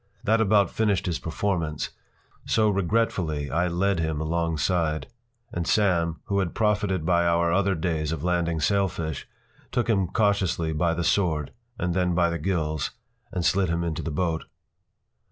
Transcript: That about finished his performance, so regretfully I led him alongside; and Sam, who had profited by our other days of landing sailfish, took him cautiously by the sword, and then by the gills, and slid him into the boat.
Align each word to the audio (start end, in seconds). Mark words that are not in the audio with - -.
That 0.23 0.41
about 0.41 0.71
finished 0.71 1.05
his 1.05 1.19
performance, 1.19 1.91
so 2.47 2.71
regretfully 2.71 3.51
I 3.51 3.67
led 3.67 3.99
him 3.99 4.19
alongside; 4.19 5.05
and 5.53 5.67
Sam, 5.67 6.21
who 6.25 6.39
had 6.39 6.55
profited 6.55 7.05
by 7.05 7.27
our 7.27 7.53
other 7.53 7.75
days 7.75 8.11
of 8.11 8.23
landing 8.23 8.59
sailfish, 8.61 9.27
took 9.71 9.87
him 9.87 10.07
cautiously 10.07 10.73
by 10.73 10.95
the 10.95 11.03
sword, 11.03 11.51
and 11.77 11.93
then 11.93 12.15
by 12.15 12.31
the 12.31 12.39
gills, 12.39 12.89
and 13.31 13.45
slid 13.45 13.69
him 13.69 13.83
into 13.83 14.01
the 14.01 14.09
boat. 14.09 14.45